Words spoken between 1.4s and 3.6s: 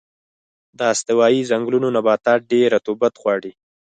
ځنګلونو نباتات ډېر رطوبت غواړي.